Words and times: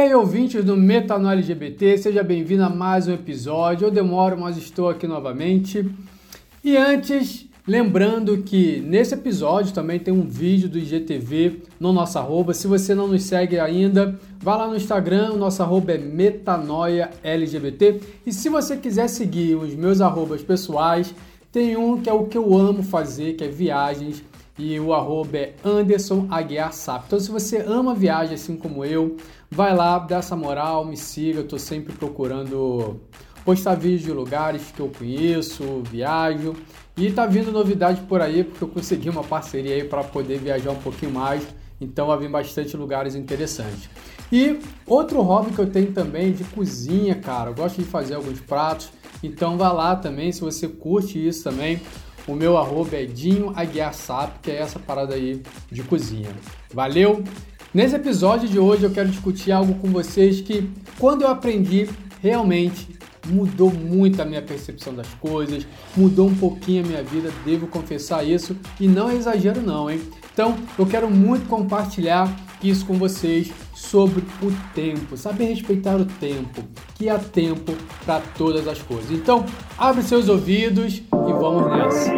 aí, 0.00 0.14
ouvintes 0.14 0.64
do 0.64 0.78
Metanoia 0.78 1.34
LGBT, 1.34 1.98
seja 1.98 2.22
bem-vindo 2.22 2.64
a 2.64 2.70
mais 2.70 3.06
um 3.06 3.12
episódio. 3.12 3.86
Eu 3.86 3.90
demoro, 3.90 4.38
mas 4.40 4.56
estou 4.56 4.88
aqui 4.88 5.06
novamente. 5.06 5.86
E 6.64 6.74
antes, 6.74 7.46
lembrando 7.68 8.38
que 8.38 8.80
nesse 8.80 9.12
episódio 9.12 9.74
também 9.74 9.98
tem 9.98 10.12
um 10.12 10.22
vídeo 10.22 10.70
do 10.70 10.78
IGTV 10.78 11.64
no 11.78 11.92
nosso 11.92 12.18
arroba. 12.18 12.54
Se 12.54 12.66
você 12.66 12.94
não 12.94 13.08
nos 13.08 13.24
segue 13.24 13.58
ainda, 13.58 14.18
vá 14.38 14.56
lá 14.56 14.68
no 14.68 14.76
Instagram, 14.76 15.32
o 15.32 15.36
nosso 15.36 15.62
arroba 15.62 15.92
é 15.92 15.98
Metanoia 15.98 17.10
LGBT. 17.22 18.00
E 18.24 18.32
se 18.32 18.48
você 18.48 18.78
quiser 18.78 19.06
seguir 19.06 19.54
os 19.54 19.74
meus 19.74 20.00
arrobas 20.00 20.42
pessoais, 20.42 21.14
tem 21.52 21.76
um 21.76 22.00
que 22.00 22.08
é 22.08 22.12
o 22.12 22.24
que 22.24 22.38
eu 22.38 22.56
amo 22.56 22.82
fazer, 22.82 23.34
que 23.34 23.44
é 23.44 23.48
viagens 23.48 24.24
e 24.60 24.78
o 24.78 24.92
arroba 24.92 25.38
é 25.38 25.54
Anderson 25.64 26.26
Aguiar 26.30 26.74
Sap. 26.74 27.04
Então, 27.06 27.18
se 27.18 27.30
você 27.30 27.64
ama 27.66 27.94
viagem 27.94 28.34
assim 28.34 28.56
como 28.56 28.84
eu, 28.84 29.16
vai 29.50 29.74
lá, 29.74 29.98
dá 29.98 30.18
essa 30.18 30.36
moral, 30.36 30.84
me 30.84 30.98
siga. 30.98 31.40
Eu 31.40 31.48
tô 31.48 31.58
sempre 31.58 31.94
procurando 31.94 33.00
postar 33.42 33.74
vídeos 33.74 34.02
de 34.02 34.12
lugares 34.12 34.70
que 34.70 34.80
eu 34.80 34.92
conheço, 34.96 35.82
viajo. 35.90 36.54
E 36.94 37.10
tá 37.10 37.24
vindo 37.24 37.50
novidade 37.50 38.02
por 38.02 38.20
aí, 38.20 38.44
porque 38.44 38.62
eu 38.62 38.68
consegui 38.68 39.08
uma 39.08 39.24
parceria 39.24 39.76
aí 39.76 39.84
para 39.84 40.04
poder 40.04 40.38
viajar 40.38 40.72
um 40.72 40.82
pouquinho 40.82 41.12
mais. 41.12 41.42
Então 41.80 42.08
vai 42.08 42.18
vir 42.18 42.28
bastante 42.28 42.76
lugares 42.76 43.14
interessantes. 43.14 43.88
E 44.30 44.58
outro 44.86 45.22
hobby 45.22 45.52
que 45.52 45.58
eu 45.58 45.70
tenho 45.70 45.90
também 45.92 46.32
de 46.32 46.44
cozinha, 46.44 47.14
cara. 47.14 47.48
Eu 47.48 47.54
gosto 47.54 47.76
de 47.78 47.84
fazer 47.84 48.14
alguns 48.14 48.40
pratos. 48.40 48.90
Então 49.22 49.56
vá 49.56 49.72
lá 49.72 49.96
também, 49.96 50.30
se 50.30 50.42
você 50.42 50.68
curte 50.68 51.26
isso 51.26 51.44
também. 51.44 51.80
O 52.26 52.34
meu 52.34 52.56
arroba 52.56 52.96
é 52.96 53.04
Dinho 53.04 53.52
Aguiar 53.56 53.94
Sap, 53.94 54.40
que 54.42 54.50
é 54.50 54.56
essa 54.58 54.78
parada 54.78 55.14
aí 55.14 55.42
de 55.70 55.82
cozinha. 55.82 56.30
Valeu? 56.72 57.24
Nesse 57.72 57.96
episódio 57.96 58.48
de 58.48 58.58
hoje 58.58 58.84
eu 58.84 58.90
quero 58.90 59.08
discutir 59.08 59.52
algo 59.52 59.74
com 59.74 59.88
vocês 59.88 60.40
que, 60.40 60.68
quando 60.98 61.22
eu 61.22 61.28
aprendi, 61.28 61.88
realmente 62.20 62.88
mudou 63.26 63.70
muito 63.70 64.20
a 64.20 64.24
minha 64.24 64.42
percepção 64.42 64.94
das 64.94 65.08
coisas, 65.14 65.66
mudou 65.96 66.28
um 66.28 66.34
pouquinho 66.34 66.84
a 66.84 66.86
minha 66.86 67.02
vida, 67.02 67.30
devo 67.44 67.66
confessar 67.66 68.24
isso, 68.24 68.56
e 68.78 68.88
não 68.88 69.10
é 69.10 69.14
exagero 69.14 69.60
não, 69.60 69.90
hein? 69.90 70.00
Então, 70.32 70.56
eu 70.78 70.86
quero 70.86 71.10
muito 71.10 71.46
compartilhar 71.48 72.34
isso 72.62 72.84
com 72.86 72.94
vocês 72.94 73.50
sobre 73.80 74.22
o 74.42 74.52
tempo, 74.74 75.16
saber 75.16 75.46
respeitar 75.46 75.96
o 75.96 76.04
tempo, 76.04 76.62
que 76.94 77.08
há 77.08 77.18
tempo 77.18 77.72
para 78.04 78.20
todas 78.36 78.68
as 78.68 78.80
coisas. 78.80 79.10
Então, 79.10 79.44
abre 79.76 80.02
seus 80.02 80.28
ouvidos 80.28 80.98
e 80.98 81.32
vamos 81.32 81.66
nessa. 81.66 82.12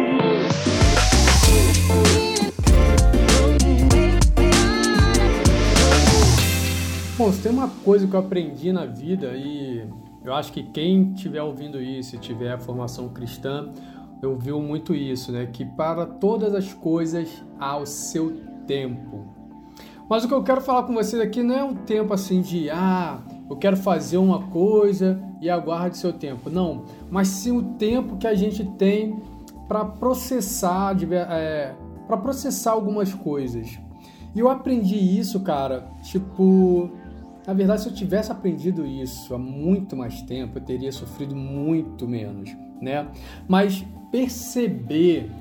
Bom, 7.17 7.31
se 7.31 7.41
tem 7.41 7.51
uma 7.51 7.69
coisa 7.69 8.05
que 8.05 8.13
eu 8.13 8.19
aprendi 8.19 8.71
na 8.73 8.85
vida 8.85 9.31
e 9.35 9.87
eu 10.23 10.33
acho 10.33 10.51
que 10.51 10.63
quem 10.63 11.13
estiver 11.13 11.41
ouvindo 11.41 11.81
isso 11.81 12.15
e 12.17 12.19
tiver 12.19 12.59
formação 12.59 13.09
cristã, 13.09 13.71
eu 14.21 14.37
vi 14.37 14.51
muito 14.51 14.93
isso, 14.93 15.31
né? 15.31 15.45
Que 15.51 15.65
para 15.65 16.05
todas 16.05 16.53
as 16.53 16.73
coisas 16.73 17.29
há 17.57 17.77
o 17.77 17.85
seu 17.85 18.37
tempo. 18.67 19.32
Mas 20.13 20.25
o 20.25 20.27
que 20.27 20.33
eu 20.35 20.43
quero 20.43 20.61
falar 20.61 20.83
com 20.83 20.93
vocês 20.93 21.19
aqui 21.19 21.41
não 21.41 21.55
é 21.55 21.63
um 21.63 21.73
tempo 21.73 22.13
assim 22.13 22.39
de 22.39 22.69
ah, 22.69 23.19
eu 23.49 23.55
quero 23.55 23.75
fazer 23.75 24.17
uma 24.17 24.43
coisa 24.49 25.19
e 25.41 25.49
aguarde 25.49 25.97
seu 25.97 26.13
tempo. 26.13 26.51
Não, 26.51 26.83
mas 27.09 27.29
sim 27.29 27.57
o 27.57 27.63
tempo 27.79 28.15
que 28.17 28.27
a 28.27 28.35
gente 28.35 28.63
tem 28.77 29.19
para 29.67 29.83
processar, 29.83 30.95
é, 31.11 31.73
para 32.05 32.15
processar 32.17 32.73
algumas 32.73 33.11
coisas. 33.11 33.79
E 34.35 34.39
eu 34.39 34.51
aprendi 34.51 34.97
isso, 34.97 35.39
cara, 35.39 35.89
tipo, 36.03 36.91
na 37.47 37.53
verdade, 37.55 37.81
se 37.81 37.89
eu 37.89 37.93
tivesse 37.95 38.31
aprendido 38.31 38.85
isso 38.85 39.33
há 39.33 39.39
muito 39.39 39.95
mais 39.95 40.21
tempo, 40.21 40.59
eu 40.59 40.61
teria 40.61 40.91
sofrido 40.91 41.35
muito 41.35 42.07
menos, 42.07 42.55
né? 42.79 43.07
Mas 43.47 43.83
perceber 44.11 45.31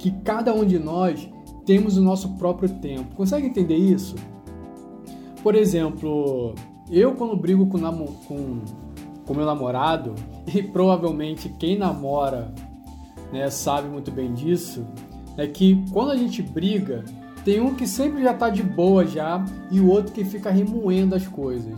que 0.00 0.10
cada 0.24 0.52
um 0.52 0.64
de 0.64 0.80
nós 0.80 1.32
temos 1.64 1.96
o 1.96 2.02
nosso 2.02 2.30
próprio 2.36 2.68
tempo. 2.68 3.14
Consegue 3.14 3.46
entender 3.46 3.76
isso? 3.76 4.14
Por 5.42 5.54
exemplo, 5.54 6.54
eu 6.90 7.14
quando 7.14 7.36
brigo 7.36 7.66
com, 7.66 7.78
com, 8.26 8.60
com 9.26 9.34
meu 9.34 9.46
namorado, 9.46 10.14
e 10.52 10.62
provavelmente 10.62 11.48
quem 11.48 11.78
namora 11.78 12.52
né, 13.32 13.50
sabe 13.50 13.88
muito 13.88 14.10
bem 14.10 14.32
disso, 14.32 14.86
é 15.36 15.46
que 15.46 15.84
quando 15.92 16.12
a 16.12 16.16
gente 16.16 16.42
briga, 16.42 17.04
tem 17.44 17.60
um 17.60 17.74
que 17.74 17.86
sempre 17.86 18.22
já 18.22 18.32
está 18.32 18.48
de 18.48 18.62
boa 18.62 19.06
já 19.06 19.44
e 19.70 19.80
o 19.80 19.88
outro 19.88 20.12
que 20.12 20.24
fica 20.24 20.50
remoendo 20.50 21.14
as 21.14 21.26
coisas. 21.26 21.74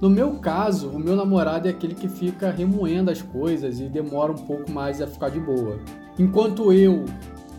No 0.00 0.10
meu 0.10 0.32
caso, 0.34 0.88
o 0.88 0.98
meu 0.98 1.14
namorado 1.14 1.68
é 1.68 1.70
aquele 1.70 1.94
que 1.94 2.08
fica 2.08 2.50
remoendo 2.50 3.10
as 3.10 3.22
coisas 3.22 3.78
e 3.80 3.84
demora 3.84 4.32
um 4.32 4.38
pouco 4.38 4.70
mais 4.70 5.00
a 5.00 5.06
ficar 5.06 5.30
de 5.30 5.38
boa. 5.38 5.78
Enquanto 6.18 6.72
eu 6.72 7.04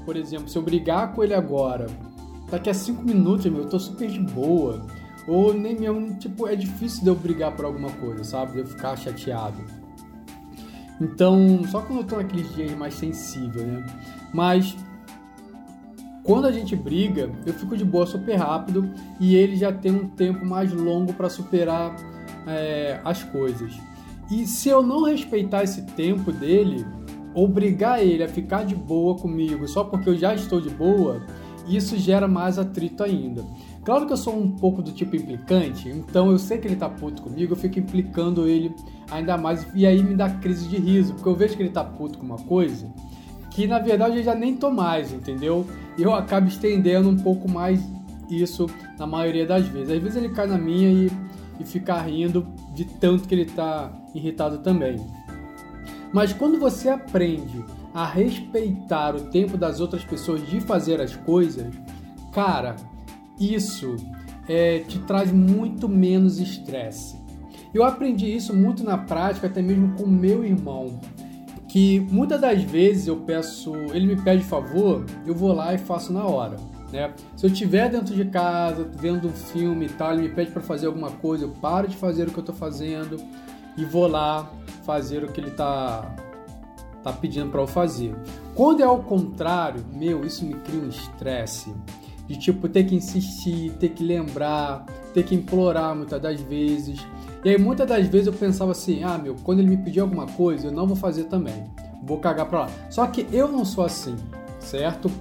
por 0.06 0.16
exemplo, 0.16 0.48
se 0.48 0.58
eu 0.58 0.62
brigar 0.62 1.14
com 1.14 1.24
ele 1.24 1.34
agora, 1.34 1.88
daqui 2.50 2.70
a 2.70 2.74
cinco 2.74 3.04
minutos, 3.04 3.46
meu, 3.48 3.64
eu 3.64 3.70
tô 3.70 3.80
super 3.80 4.08
de 4.10 4.20
boa. 4.20 4.86
Ou 5.28 5.54
nem 5.54 5.80
mesmo, 5.80 6.14
tipo, 6.16 6.48
é 6.48 6.56
difícil 6.56 7.04
de 7.04 7.10
eu 7.10 7.16
brigar 7.16 7.56
por 7.56 7.66
alguma 7.66 7.90
coisa, 7.90 8.24
sabe? 8.24 8.54
De 8.54 8.60
eu 8.60 8.68
ficar 8.68 8.96
chateado. 8.96 9.58
Então, 11.02 11.62
só 11.70 11.82
quando 11.82 12.00
eu 12.00 12.06
tô 12.06 12.18
naqueles 12.18 12.54
dias 12.54 12.72
mais 12.78 12.94
sensível, 12.94 13.66
né? 13.66 13.86
Mas 14.32 14.76
quando 16.24 16.46
a 16.46 16.52
gente 16.52 16.76
briga, 16.76 17.30
eu 17.46 17.54
fico 17.54 17.76
de 17.76 17.84
boa 17.84 18.06
super 18.06 18.36
rápido 18.36 18.90
e 19.20 19.36
ele 19.36 19.56
já 19.56 19.72
tem 19.72 19.92
um 19.92 20.08
tempo 20.08 20.46
mais 20.46 20.72
longo 20.72 21.14
para 21.14 21.30
superar 21.30 21.96
é, 22.48 23.00
as 23.04 23.24
coisas. 23.24 23.74
E 24.32 24.46
se 24.46 24.70
eu 24.70 24.82
não 24.82 25.04
respeitar 25.04 25.64
esse 25.64 25.84
tempo 25.84 26.32
dele, 26.32 26.86
obrigar 27.36 28.02
ele 28.04 28.24
a 28.24 28.28
ficar 28.28 28.66
de 28.66 28.74
boa 28.74 29.16
comigo 29.16 29.68
só 29.68 29.84
porque 29.84 30.10
eu 30.10 30.18
já 30.18 30.34
estou 30.34 30.60
de 30.62 30.70
boa, 30.70 31.22
isso 31.68 31.98
gera 31.98 32.28
mais 32.28 32.58
atrito 32.58 33.04
ainda. 33.04 33.44
Claro 33.84 34.08
que 34.08 34.14
eu 34.14 34.18
sou 34.18 34.36
um 34.36 34.50
pouco 34.50 34.82
do 34.82 34.92
tipo 34.92 35.16
implicante, 35.16 35.90
então 35.90 36.32
eu 36.32 36.40
sei 36.40 36.58
que 36.58 36.68
ele 36.68 36.76
tá 36.76 36.90
puto 36.90 37.22
comigo, 37.22 37.54
eu 37.54 37.58
fico 37.58 37.78
implicando 37.78 38.48
ele 38.48 38.74
ainda 39.12 39.38
mais 39.38 39.68
e 39.76 39.86
aí 39.86 40.02
me 40.02 40.16
dá 40.16 40.30
crise 40.30 40.68
de 40.68 40.78
riso, 40.78 41.14
porque 41.14 41.30
eu 41.30 41.36
vejo 41.36 41.56
que 41.56 41.62
ele 41.62 41.70
tá 41.70 41.84
puto 41.84 42.18
com 42.18 42.26
uma 42.26 42.38
coisa 42.38 42.88
que 43.56 43.66
na 43.66 43.80
verdade 43.80 44.18
eu 44.18 44.24
já 44.24 44.36
nem 44.36 44.54
tô 44.54 44.70
mais, 44.70 45.14
entendeu? 45.14 45.66
E 45.98 46.04
eu 46.04 46.14
acabo 46.14 46.48
estendendo 46.48 47.08
um 47.08 47.16
pouco 47.16 47.50
mais 47.50 47.80
isso 48.30 48.70
na 49.00 49.08
maioria 49.08 49.46
das 49.46 49.66
vezes. 49.66 49.92
Às 49.92 50.04
vezes 50.04 50.18
ele 50.18 50.30
cai 50.34 50.46
na 50.46 50.58
minha 50.58 50.92
e, 50.92 51.10
e 51.58 51.64
fica 51.64 51.98
rindo 52.02 52.46
de 52.74 52.84
tanto 52.84 53.26
que 53.26 53.34
ele 53.34 53.46
tá 53.46 53.94
irritado 54.14 54.58
também. 54.58 55.00
Mas 56.16 56.32
quando 56.32 56.58
você 56.58 56.88
aprende 56.88 57.62
a 57.94 58.06
respeitar 58.06 59.18
o 59.18 59.24
tempo 59.24 59.58
das 59.58 59.82
outras 59.82 60.06
pessoas 60.06 60.48
de 60.48 60.62
fazer 60.62 61.02
as 61.02 61.14
coisas, 61.14 61.68
cara, 62.32 62.78
isso 63.38 63.98
é, 64.48 64.80
te 64.80 64.98
traz 65.00 65.30
muito 65.30 65.90
menos 65.90 66.40
estresse. 66.40 67.18
Eu 67.74 67.84
aprendi 67.84 68.34
isso 68.34 68.56
muito 68.56 68.82
na 68.82 68.98
prática, 68.98 69.48
até 69.48 69.62
mesmo 69.62 69.94
com 69.98 70.08
meu 70.08 70.46
irmão, 70.46 70.98
que 71.68 72.00
muitas 72.10 72.40
das 72.40 72.64
vezes 72.64 73.08
eu 73.08 73.18
peço, 73.18 73.76
ele 73.94 74.08
me 74.08 74.22
pede 74.22 74.42
favor, 74.42 75.06
eu 75.28 75.36
vou 75.36 75.52
lá 75.52 75.74
e 75.74 75.78
faço 75.78 76.14
na 76.14 76.24
hora. 76.24 76.56
Né? 76.94 77.14
Se 77.36 77.46
eu 77.46 77.52
estiver 77.52 77.90
dentro 77.90 78.16
de 78.16 78.24
casa, 78.24 78.90
vendo 79.02 79.28
um 79.28 79.34
filme 79.34 79.88
e 79.88 79.90
tal, 79.90 80.14
ele 80.14 80.30
me 80.30 80.30
pede 80.30 80.52
para 80.52 80.62
fazer 80.62 80.88
alguma 80.88 81.12
coisa, 81.12 81.44
eu 81.44 81.50
paro 81.50 81.90
de 81.90 81.98
fazer 81.98 82.30
o 82.30 82.32
que 82.32 82.38
eu 82.38 82.42
estou 82.42 82.56
fazendo 82.56 83.18
e 83.78 83.84
vou 83.84 84.08
lá 84.08 84.50
fazer 84.86 85.24
o 85.24 85.28
que 85.28 85.40
ele 85.40 85.50
está 85.50 86.16
tá 87.04 87.12
pedindo 87.12 87.50
para 87.52 87.62
eu 87.62 87.68
fazer. 87.68 88.16
Quando 88.54 88.82
é 88.82 88.86
ao 88.86 89.04
contrário, 89.04 89.84
meu, 89.94 90.26
isso 90.26 90.46
me 90.46 90.54
cria 90.54 90.80
um 90.80 90.90
estresse 90.90 91.74
de 92.28 92.38
tipo 92.38 92.68
ter 92.68 92.86
que 92.86 92.96
insistir, 92.96 93.72
ter 93.80 93.90
que 93.90 94.04
lembrar, 94.04 94.86
ter 95.14 95.24
que 95.24 95.36
implorar 95.36 95.96
muitas 95.96 96.22
das 96.22 96.42
vezes. 96.42 97.00
E 97.44 97.50
aí 97.50 97.58
muitas 97.58 97.88
das 97.88 98.08
vezes 98.08 98.28
eu 98.28 98.34
pensava 98.34 98.72
assim: 98.72 99.04
"Ah, 99.04 99.18
meu, 99.18 99.36
quando 99.44 99.60
ele 99.60 99.70
me 99.70 99.78
pedir 99.78 100.00
alguma 100.00 100.26
coisa, 100.26 100.68
eu 100.68 100.72
não 100.72 100.88
vou 100.88 100.96
fazer 100.96 101.26
também. 101.26 101.66
Vou 102.04 102.18
cagar 102.20 102.48
para 102.48 102.62
lá". 102.62 102.70
Só 102.90 103.06
que 103.08 103.28
eu 103.32 103.48
não 103.48 103.64
sou 103.64 103.84
assim, 103.84 104.16
certo? 104.60 105.12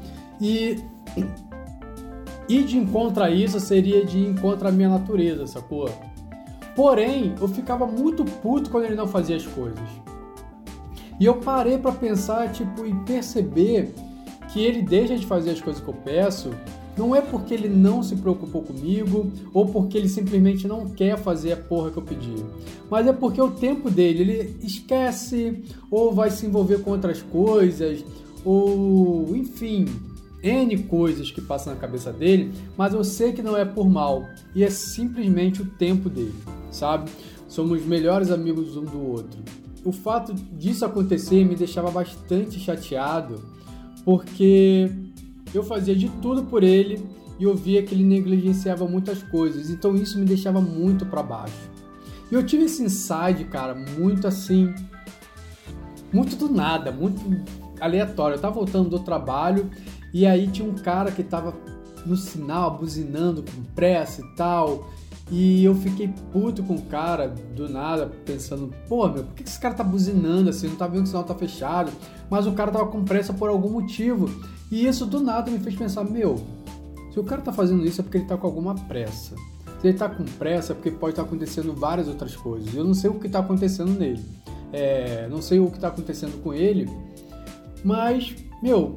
E 0.41 0.83
e 2.49 2.62
de 2.62 2.79
encontro 2.79 3.23
a 3.23 3.31
isso 3.31 3.59
seria 3.61 4.05
de 4.05 4.19
encontro 4.19 4.69
à 4.69 4.73
minha 4.73 4.89
natureza, 4.89 5.47
sacou? 5.47 5.89
Porém, 6.75 7.35
eu 7.41 7.49
ficava 7.49 7.87
muito 7.87 8.25
puto 8.25 8.71
quando 8.71 8.85
ele 8.85 8.94
não 8.94 9.06
fazia 9.06 9.37
as 9.37 9.47
coisas. 9.47 9.88
E 11.21 11.25
eu 11.25 11.37
parei 11.37 11.79
para 11.79 11.93
pensar, 11.93 12.50
tipo, 12.53 12.85
e 12.85 12.93
perceber 13.05 13.94
que 14.53 14.61
ele 14.61 14.82
deixa 14.82 15.17
de 15.17 15.26
fazer 15.26 15.50
as 15.50 15.61
coisas 15.61 15.82
que 15.82 15.88
eu 15.88 15.94
peço 15.94 16.50
não 16.97 17.15
é 17.15 17.21
porque 17.21 17.53
ele 17.53 17.69
não 17.69 18.03
se 18.03 18.17
preocupou 18.17 18.62
comigo 18.62 19.31
ou 19.53 19.67
porque 19.67 19.99
ele 19.99 20.09
simplesmente 20.09 20.67
não 20.67 20.88
quer 20.88 21.19
fazer 21.19 21.53
a 21.53 21.56
porra 21.56 21.91
que 21.91 21.97
eu 21.97 22.03
pedi, 22.03 22.37
mas 22.88 23.06
é 23.06 23.12
porque 23.12 23.41
o 23.41 23.50
tempo 23.50 23.91
dele 23.91 24.23
ele 24.23 24.56
esquece 24.62 25.65
ou 25.91 26.12
vai 26.12 26.31
se 26.31 26.47
envolver 26.47 26.82
com 26.82 26.93
outras 26.93 27.20
coisas 27.20 28.05
ou 28.44 29.35
enfim, 29.35 29.87
N 30.43 30.79
coisas 30.85 31.31
que 31.31 31.41
passam 31.41 31.75
na 31.75 31.81
cabeça 31.81 32.12
dele, 32.12 32.53
mas 32.77 32.94
eu 32.94 33.03
sei 33.03 33.32
que 33.32 33.43
não 33.43 33.56
é 33.56 33.65
por 33.65 33.88
mal 33.88 34.25
e 34.55 34.62
é 34.62 34.70
simplesmente 34.70 35.62
o 35.62 35.67
tempo 35.67 36.09
dele, 36.09 36.35
sabe? 36.75 37.11
Somos 37.49 37.85
melhores 37.85 38.31
amigos 38.31 38.76
um 38.76 38.85
do 38.85 39.00
outro. 39.00 39.41
O 39.85 39.93
fato 39.93 40.35
disso 40.35 40.85
acontecer 40.85 41.44
me 41.44 41.55
deixava 41.55 41.91
bastante 41.91 42.59
chateado, 42.59 43.43
porque 44.05 44.91
eu 45.53 45.62
fazia 45.62 45.94
de 45.94 46.09
tudo 46.23 46.44
por 46.44 46.62
ele 46.62 47.05
e 47.38 47.44
eu 47.44 47.55
via 47.55 47.82
que 47.82 47.94
ele 47.94 48.05
negligenciava 48.05 48.87
muitas 48.87 49.23
coisas, 49.23 49.71
então 49.71 49.94
isso 49.94 50.19
me 50.19 50.25
deixava 50.25 50.61
muito 50.61 51.05
para 51.06 51.23
baixo. 51.23 51.71
E 52.31 52.35
eu 52.35 52.44
tive 52.44 52.65
esse 52.65 52.82
insight, 52.82 53.44
cara, 53.50 53.75
muito 53.75 54.27
assim, 54.27 54.75
muito 56.12 56.37
do 56.37 56.49
nada, 56.49 56.91
muito 56.91 57.20
aleatório. 57.81 58.37
Eu 58.37 58.41
tava 58.41 58.55
voltando 58.55 58.88
do 58.88 59.00
trabalho 59.00 59.70
e 60.12 60.25
aí 60.25 60.49
tinha 60.49 60.69
um 60.69 60.75
cara 60.75 61.11
que 61.11 61.23
tava 61.23 61.55
no 62.06 62.17
sinal, 62.17 62.79
buzinando 62.79 63.43
com 63.43 63.62
pressa 63.75 64.23
e 64.23 64.37
tal. 64.37 64.88
E 65.31 65.65
eu 65.65 65.75
fiquei 65.75 66.12
puto 66.32 66.62
com 66.62 66.75
o 66.75 66.82
cara 66.82 67.29
do 67.29 67.69
nada, 67.69 68.11
pensando, 68.26 68.73
pô, 68.88 69.09
meu, 69.09 69.25
por 69.25 69.35
que 69.35 69.43
esse 69.43 69.59
cara 69.59 69.75
tá 69.75 69.82
buzinando 69.82 70.50
assim? 70.50 70.69
Não 70.69 70.76
tá 70.76 70.87
vendo 70.87 71.03
que 71.03 71.05
o 71.05 71.06
sinal 71.09 71.25
tá 71.25 71.35
fechado? 71.35 71.91
Mas 72.31 72.47
o 72.47 72.53
cara 72.53 72.71
tava 72.71 72.87
com 72.87 73.05
pressa 73.05 73.32
por 73.32 73.49
algum 73.49 73.71
motivo. 73.71 74.29
E 74.71 74.87
isso 74.87 75.06
do 75.06 75.21
nada 75.21 75.50
me 75.50 75.59
fez 75.59 75.75
pensar, 75.75 76.05
meu, 76.05 76.37
se 77.12 77.19
o 77.19 77.25
cara 77.25 77.41
tá 77.41 77.53
fazendo 77.53 77.87
isso 77.87 78.00
é 78.00 78.05
porque 78.05 78.19
ele 78.19 78.26
tá 78.26 78.37
com 78.37 78.47
alguma 78.47 78.75
pressa. 78.75 79.35
Se 79.81 79.88
ele 79.88 79.97
tá 79.97 80.09
com 80.09 80.25
pressa 80.25 80.73
é 80.73 80.75
porque 80.75 80.91
pode 80.91 81.12
estar 81.12 81.23
tá 81.23 81.29
acontecendo 81.29 81.73
várias 81.73 82.06
outras 82.06 82.37
coisas. 82.37 82.75
Eu 82.75 82.85
não 82.85 82.94
sei 82.94 83.09
o 83.09 83.19
que 83.19 83.29
tá 83.29 83.38
acontecendo 83.38 83.93
nele. 83.93 84.23
É, 84.73 85.27
não 85.31 85.41
sei 85.41 85.59
o 85.59 85.70
que 85.70 85.79
tá 85.79 85.88
acontecendo 85.88 86.43
com 86.43 86.53
ele, 86.53 86.91
mas, 87.85 88.35
meu, 88.62 88.94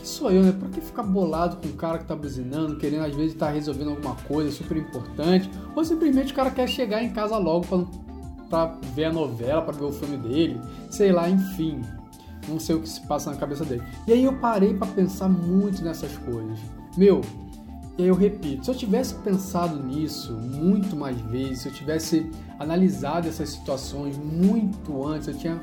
que 0.00 0.08
sou 0.08 0.30
eu, 0.30 0.42
né? 0.42 0.52
Pra 0.52 0.68
que 0.68 0.80
ficar 0.80 1.02
bolado 1.02 1.56
com 1.56 1.68
o 1.68 1.72
cara 1.72 1.98
que 1.98 2.04
tá 2.04 2.16
buzinando, 2.16 2.76
querendo 2.76 3.04
às 3.04 3.14
vezes 3.14 3.32
estar 3.32 3.46
tá 3.46 3.52
resolvendo 3.52 3.90
alguma 3.90 4.14
coisa 4.14 4.50
super 4.50 4.76
importante, 4.76 5.50
ou 5.74 5.84
simplesmente 5.84 6.32
o 6.32 6.36
cara 6.36 6.50
quer 6.50 6.68
chegar 6.68 7.02
em 7.02 7.10
casa 7.12 7.36
logo 7.36 7.66
pra, 7.66 7.84
pra 8.48 8.78
ver 8.94 9.04
a 9.06 9.12
novela, 9.12 9.62
pra 9.62 9.72
ver 9.72 9.84
o 9.84 9.92
filme 9.92 10.16
dele, 10.16 10.60
sei 10.90 11.12
lá, 11.12 11.28
enfim. 11.28 11.80
Não 12.48 12.58
sei 12.58 12.74
o 12.74 12.80
que 12.80 12.88
se 12.88 13.06
passa 13.06 13.30
na 13.30 13.36
cabeça 13.36 13.64
dele. 13.64 13.82
E 14.06 14.12
aí 14.12 14.24
eu 14.24 14.32
parei 14.38 14.74
para 14.74 14.88
pensar 14.88 15.28
muito 15.28 15.84
nessas 15.84 16.16
coisas. 16.18 16.58
Meu, 16.96 17.20
e 17.98 18.02
aí 18.02 18.08
eu 18.08 18.14
repito, 18.14 18.64
se 18.64 18.70
eu 18.70 18.74
tivesse 18.74 19.14
pensado 19.16 19.82
nisso 19.82 20.32
muito 20.32 20.96
mais 20.96 21.20
vezes, 21.20 21.60
se 21.60 21.68
eu 21.68 21.72
tivesse 21.72 22.30
analisado 22.58 23.28
essas 23.28 23.50
situações 23.50 24.16
muito 24.16 25.06
antes, 25.06 25.28
eu 25.28 25.34
tinha 25.34 25.60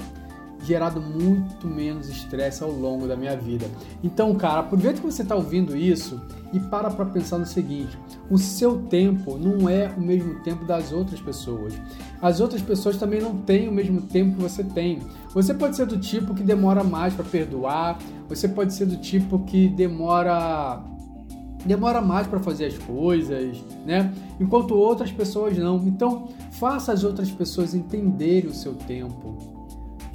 gerado 0.68 1.02
muito 1.02 1.66
menos 1.66 2.10
estresse 2.10 2.62
ao 2.62 2.70
longo 2.70 3.08
da 3.08 3.16
minha 3.16 3.36
vida. 3.38 3.66
Então, 4.04 4.36
cara, 4.36 4.60
aproveita 4.60 5.00
que 5.00 5.06
você 5.06 5.22
está 5.22 5.36
ouvindo 5.36 5.78
isso 5.78 6.22
e 6.52 6.60
para 6.60 6.92
para 6.92 7.06
pensar 7.06 7.38
no 7.38 7.46
seguinte: 7.46 7.98
o 8.30 8.38
seu 8.38 8.78
tempo 8.84 9.38
não 9.38 9.70
é 9.70 9.90
o 9.98 10.02
mesmo 10.02 10.36
tempo 10.42 10.66
das 10.66 10.92
outras 10.92 11.22
pessoas. 11.22 11.74
As 12.22 12.42
outras 12.42 12.62
pessoas 12.62 12.98
também 12.98 13.22
não 13.22 13.38
têm 13.38 13.70
o 13.70 13.72
mesmo 13.72 14.02
tempo 14.02 14.36
que 14.36 14.42
você 14.42 14.64
tem. 14.64 15.00
Você 15.34 15.54
pode 15.54 15.78
ser 15.78 15.86
do 15.86 15.98
tipo 15.98 16.36
que 16.36 16.44
demora 16.44 16.84
mais 16.84 17.14
para 17.14 17.24
perdoar, 17.24 17.98
você 18.28 18.48
pode 18.48 18.74
ser 18.74 18.86
do 18.86 18.98
tipo 18.98 19.40
que 19.40 19.70
demora 19.70 20.84
demora 21.66 22.00
mais 22.02 22.28
para 22.28 22.40
fazer 22.40 22.66
as 22.66 22.78
coisas, 22.78 23.58
né? 23.86 24.14
Enquanto 24.40 24.76
outras 24.76 25.12
pessoas 25.12 25.58
não. 25.58 25.78
Então, 25.88 26.30
faça 26.52 26.94
as 26.94 27.04
outras 27.04 27.30
pessoas 27.30 27.74
entenderem 27.74 28.50
o 28.50 28.54
seu 28.54 28.74
tempo 28.74 29.57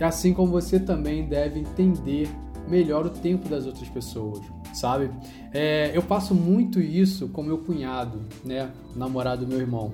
assim 0.08 0.32
como 0.32 0.50
você 0.50 0.78
também 0.78 1.26
deve 1.26 1.60
entender 1.60 2.28
melhor 2.68 3.06
o 3.06 3.10
tempo 3.10 3.48
das 3.48 3.66
outras 3.66 3.88
pessoas, 3.88 4.40
sabe? 4.72 5.10
É, 5.52 5.90
eu 5.94 6.02
passo 6.02 6.34
muito 6.34 6.80
isso 6.80 7.28
com 7.28 7.42
meu 7.42 7.58
cunhado, 7.58 8.20
né, 8.44 8.70
o 8.94 8.98
namorado 8.98 9.44
do 9.44 9.48
meu 9.48 9.58
irmão, 9.58 9.92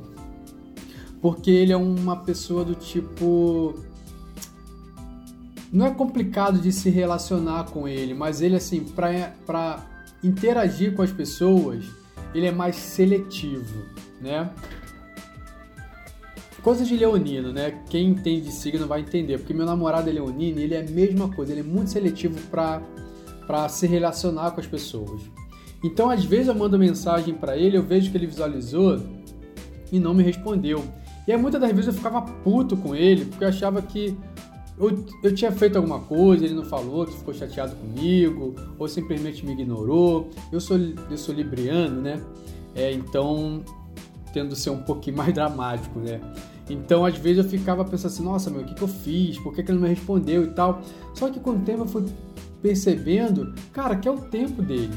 porque 1.20 1.50
ele 1.50 1.72
é 1.72 1.76
uma 1.76 2.16
pessoa 2.16 2.64
do 2.64 2.74
tipo 2.74 3.74
não 5.70 5.84
é 5.84 5.90
complicado 5.90 6.58
de 6.60 6.72
se 6.72 6.88
relacionar 6.88 7.64
com 7.64 7.86
ele, 7.86 8.14
mas 8.14 8.40
ele 8.40 8.56
assim 8.56 8.84
para 8.84 9.84
interagir 10.22 10.94
com 10.94 11.02
as 11.02 11.12
pessoas 11.12 11.84
ele 12.34 12.46
é 12.46 12.52
mais 12.52 12.76
seletivo, 12.76 13.84
né? 14.20 14.50
Coisa 16.62 16.84
de 16.84 16.96
leonino, 16.96 17.52
né? 17.52 17.82
Quem 17.88 18.08
entende 18.08 18.42
de 18.42 18.52
signo 18.52 18.86
vai 18.86 19.00
entender, 19.00 19.38
porque 19.38 19.54
meu 19.54 19.64
namorado 19.64 20.10
é 20.10 20.12
leonino 20.12 20.58
e 20.58 20.64
ele 20.64 20.74
é 20.74 20.80
a 20.80 20.90
mesma 20.90 21.28
coisa, 21.28 21.52
ele 21.52 21.60
é 21.60 21.64
muito 21.64 21.90
seletivo 21.90 22.38
para 22.50 23.68
se 23.68 23.86
relacionar 23.86 24.50
com 24.50 24.60
as 24.60 24.66
pessoas. 24.66 25.22
Então, 25.82 26.10
às 26.10 26.24
vezes 26.24 26.48
eu 26.48 26.54
mando 26.54 26.78
mensagem 26.78 27.34
para 27.34 27.56
ele, 27.56 27.76
eu 27.76 27.82
vejo 27.82 28.10
que 28.10 28.16
ele 28.16 28.26
visualizou 28.26 29.00
e 29.92 30.00
não 30.00 30.12
me 30.12 30.22
respondeu. 30.22 30.84
E 31.26 31.32
aí, 31.32 31.38
muitas 31.40 31.60
das 31.60 31.70
vezes 31.70 31.88
eu 31.88 31.92
ficava 31.92 32.22
puto 32.22 32.76
com 32.76 32.94
ele, 32.94 33.26
porque 33.26 33.44
eu 33.44 33.48
achava 33.48 33.80
que 33.80 34.16
eu, 34.78 35.04
eu 35.22 35.34
tinha 35.34 35.50
feito 35.52 35.76
alguma 35.76 36.00
coisa, 36.00 36.44
ele 36.44 36.54
não 36.54 36.64
falou, 36.64 37.04
que 37.04 37.16
ficou 37.16 37.34
chateado 37.34 37.74
comigo, 37.76 38.54
ou 38.78 38.88
simplesmente 38.88 39.44
me 39.44 39.52
ignorou. 39.52 40.28
Eu 40.52 40.60
sou, 40.60 40.76
eu 40.76 41.18
sou 41.18 41.34
libriano, 41.34 42.00
né? 42.00 42.20
É, 42.74 42.92
então 42.92 43.62
tendo 44.32 44.54
ser 44.56 44.70
um 44.70 44.78
pouquinho 44.78 45.16
mais 45.16 45.32
dramático, 45.34 45.98
né? 45.98 46.20
Então, 46.70 47.04
às 47.04 47.16
vezes 47.16 47.44
eu 47.44 47.50
ficava 47.50 47.84
pensando 47.84 48.12
assim, 48.12 48.22
nossa, 48.22 48.50
meu, 48.50 48.60
o 48.60 48.64
que, 48.64 48.74
que 48.74 48.82
eu 48.82 48.88
fiz? 48.88 49.38
Por 49.38 49.54
que, 49.54 49.62
que 49.62 49.70
ele 49.70 49.78
não 49.78 49.88
me 49.88 49.94
respondeu 49.94 50.44
e 50.44 50.48
tal? 50.48 50.82
Só 51.14 51.30
que 51.30 51.40
com 51.40 51.50
o 51.50 51.58
tempo 51.60 51.82
eu 51.82 51.86
fui 51.86 52.04
percebendo, 52.60 53.54
cara, 53.72 53.96
que 53.96 54.08
é 54.08 54.10
o 54.10 54.18
tempo 54.18 54.60
dele. 54.62 54.92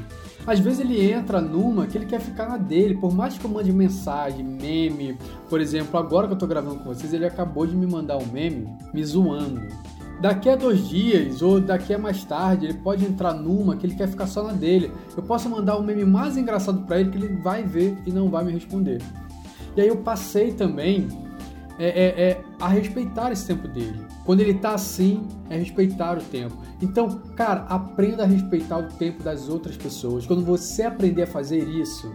Às 0.45 0.59
vezes 0.59 0.79
ele 0.79 1.11
entra 1.11 1.39
numa 1.39 1.85
que 1.85 1.97
ele 1.97 2.07
quer 2.07 2.19
ficar 2.19 2.49
na 2.49 2.57
dele, 2.57 2.95
por 2.97 3.13
mais 3.13 3.37
que 3.37 3.45
eu 3.45 3.49
mande 3.49 3.71
mensagem, 3.71 4.43
meme. 4.43 5.17
Por 5.47 5.61
exemplo, 5.61 5.99
agora 5.99 6.27
que 6.27 6.33
eu 6.33 6.37
tô 6.37 6.47
gravando 6.47 6.79
com 6.79 6.85
vocês, 6.85 7.13
ele 7.13 7.25
acabou 7.25 7.65
de 7.67 7.75
me 7.75 7.85
mandar 7.85 8.17
um 8.17 8.25
meme 8.25 8.67
me 8.93 9.05
zoando. 9.05 9.61
Daqui 10.19 10.49
a 10.49 10.55
dois 10.55 10.87
dias 10.87 11.41
ou 11.41 11.59
daqui 11.59 11.93
a 11.93 11.97
mais 11.97 12.23
tarde, 12.23 12.67
ele 12.67 12.75
pode 12.75 13.05
entrar 13.05 13.33
numa 13.33 13.75
que 13.75 13.87
ele 13.87 13.95
quer 13.95 14.07
ficar 14.07 14.27
só 14.27 14.43
na 14.43 14.53
dele. 14.53 14.91
Eu 15.15 15.23
posso 15.23 15.49
mandar 15.49 15.77
um 15.77 15.83
meme 15.83 16.05
mais 16.05 16.37
engraçado 16.37 16.85
para 16.85 16.99
ele 16.99 17.09
que 17.09 17.17
ele 17.17 17.41
vai 17.41 17.63
ver 17.63 17.97
e 18.05 18.11
não 18.11 18.29
vai 18.29 18.43
me 18.43 18.51
responder. 18.51 19.01
E 19.75 19.81
aí 19.81 19.87
eu 19.87 19.97
passei 19.97 20.51
também 20.51 21.07
é, 21.79 21.87
é, 21.87 22.21
é, 22.29 22.41
a 22.59 22.67
respeitar 22.67 23.31
esse 23.31 23.47
tempo 23.47 23.67
dele. 23.67 24.05
Quando 24.25 24.41
ele 24.41 24.53
tá 24.53 24.73
assim, 24.73 25.27
é 25.49 25.57
respeitar 25.57 26.17
o 26.17 26.21
tempo. 26.21 26.55
Então, 26.81 27.09
cara, 27.35 27.61
aprenda 27.61 28.23
a 28.23 28.25
respeitar 28.25 28.77
o 28.77 28.83
tempo 28.83 29.23
das 29.23 29.49
outras 29.49 29.75
pessoas. 29.77 30.25
Quando 30.25 30.45
você 30.45 30.83
aprender 30.83 31.23
a 31.23 31.27
fazer 31.27 31.67
isso, 31.67 32.13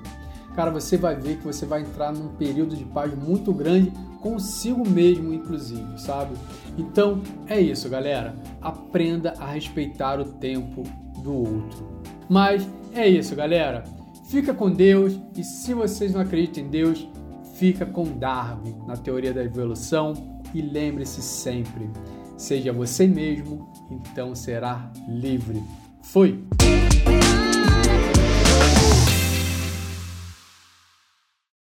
cara, 0.54 0.71
você 0.71 0.97
vai 0.97 1.16
ver 1.16 1.38
que 1.38 1.45
você 1.45 1.66
vai 1.66 1.80
entrar 1.80 2.12
num 2.12 2.28
período 2.28 2.76
de 2.76 2.85
paz 2.85 3.12
muito 3.14 3.52
grande 3.52 3.92
consigo 4.21 4.88
mesmo, 4.88 5.33
inclusive, 5.33 6.00
sabe? 6.00 6.37
Então 6.78 7.23
é 7.47 7.61
isso, 7.61 7.88
galera. 7.88 8.35
Aprenda 8.61 9.35
a 9.38 9.47
respeitar 9.47 10.21
o 10.21 10.25
tempo 10.25 10.83
do 11.23 11.33
outro. 11.33 11.88
Mas 12.28 12.69
é 12.92 13.09
isso, 13.09 13.35
galera. 13.35 13.85
Fica 14.28 14.52
com 14.52 14.71
Deus 14.71 15.19
e 15.37 15.45
se 15.45 15.73
vocês 15.75 16.12
não 16.12 16.21
acreditam 16.21 16.64
em 16.64 16.69
Deus, 16.69 17.09
Fica 17.58 17.86
com 17.86 18.04
Darwin 18.04 18.76
na 18.86 18.98
teoria 18.98 19.32
da 19.32 19.42
evolução 19.42 20.12
e 20.52 20.60
lembre-se 20.60 21.22
sempre: 21.22 21.88
seja 22.36 22.70
você 22.70 23.06
mesmo, 23.06 23.72
então 23.90 24.34
será 24.34 24.92
livre. 25.08 25.62
Fui! 26.02 26.44